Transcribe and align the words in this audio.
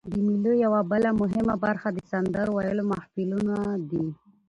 د 0.11 0.13
مېلو 0.27 0.51
یوه 0.65 0.81
بله 0.91 1.09
مهمه 1.21 1.55
برخه 1.65 1.87
د 1.93 1.99
سندرو 2.11 2.51
ویلو 2.55 2.83
محفلونه 2.91 3.55
دي. 3.89 4.05